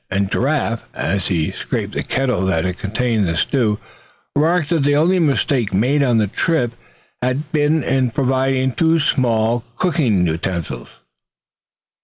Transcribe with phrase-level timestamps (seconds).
[0.09, 3.77] And Giraffe, as he scraped the kettle that had contained the stew,
[4.35, 6.71] remarked that the only mistake made on the trip
[7.21, 10.87] had been in providing too small cooking utensils.